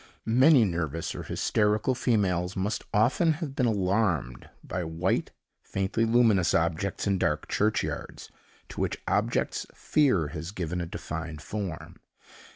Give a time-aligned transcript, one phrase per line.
[0.25, 5.29] Many nervous or hysterical females must often have been alarmed by white,
[5.61, 8.31] faintly luminous objects in dark churchyards,
[8.69, 11.97] to which objects fear has given a defined form.